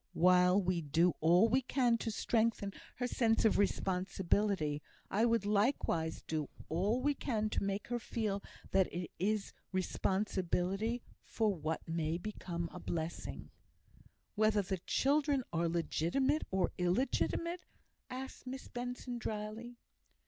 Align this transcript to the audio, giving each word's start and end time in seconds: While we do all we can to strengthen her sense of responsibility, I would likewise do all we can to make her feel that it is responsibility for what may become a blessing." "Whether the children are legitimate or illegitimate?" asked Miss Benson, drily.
While 0.15 0.59
we 0.59 0.81
do 0.81 1.13
all 1.19 1.47
we 1.47 1.61
can 1.61 1.99
to 1.99 2.09
strengthen 2.09 2.73
her 2.95 3.05
sense 3.05 3.45
of 3.45 3.59
responsibility, 3.59 4.81
I 5.11 5.25
would 5.25 5.45
likewise 5.45 6.23
do 6.23 6.49
all 6.69 6.99
we 6.99 7.13
can 7.13 7.51
to 7.51 7.61
make 7.63 7.85
her 7.89 7.99
feel 7.99 8.41
that 8.71 8.91
it 8.91 9.11
is 9.19 9.53
responsibility 9.71 11.03
for 11.23 11.53
what 11.53 11.87
may 11.87 12.17
become 12.17 12.67
a 12.73 12.79
blessing." 12.79 13.51
"Whether 14.33 14.63
the 14.63 14.79
children 14.79 15.43
are 15.53 15.69
legitimate 15.69 16.45
or 16.49 16.71
illegitimate?" 16.79 17.61
asked 18.09 18.47
Miss 18.47 18.67
Benson, 18.69 19.19
drily. 19.19 19.77